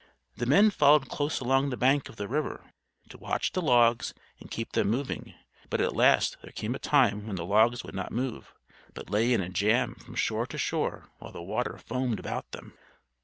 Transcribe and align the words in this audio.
The 0.35 0.47
men 0.47 0.71
followed 0.71 1.09
close 1.09 1.39
along 1.41 1.69
the 1.69 1.77
bank 1.77 2.09
of 2.09 2.15
the 2.15 2.27
river, 2.27 2.73
to 3.09 3.19
watch 3.19 3.51
the 3.51 3.61
logs 3.61 4.15
and 4.39 4.49
keep 4.49 4.71
them 4.71 4.89
moving; 4.89 5.35
but 5.69 5.79
at 5.79 5.95
last 5.95 6.37
there 6.41 6.51
came 6.51 6.73
a 6.73 6.79
time 6.79 7.27
when 7.27 7.35
the 7.35 7.45
logs 7.45 7.83
would 7.83 7.93
not 7.93 8.11
move, 8.11 8.51
but 8.95 9.11
lay 9.11 9.31
in 9.31 9.41
a 9.41 9.49
jam 9.49 9.93
from 9.93 10.15
shore 10.15 10.47
to 10.47 10.57
shore 10.57 11.11
while 11.19 11.31
the 11.31 11.43
water 11.43 11.77
foamed 11.77 12.17
about 12.19 12.49
them. 12.51 12.73